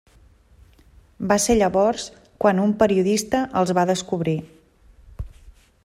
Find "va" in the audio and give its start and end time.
1.31-1.37, 3.81-3.85